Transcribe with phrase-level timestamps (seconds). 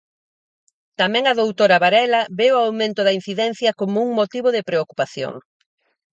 [0.99, 5.33] Tamén a doutora Varela ve o aumento da incidencia como un "motivo de preocupación".